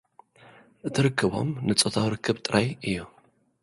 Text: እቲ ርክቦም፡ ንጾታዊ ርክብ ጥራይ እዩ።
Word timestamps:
እቲ 0.87 0.95
ርክቦም፡ 1.05 1.49
ንጾታዊ 1.67 2.05
ርክብ 2.13 2.37
ጥራይ 2.45 2.67
እዩ። 2.87 2.97